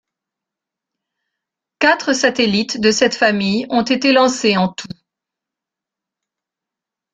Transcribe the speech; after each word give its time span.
Quatre 1.77 2.13
satellites 2.13 2.79
de 2.81 2.89
cette 2.89 3.13
famille 3.13 3.67
ont 3.69 3.83
été 3.83 4.13
lancés 4.13 4.57
en 4.57 4.69
tout. 4.69 4.87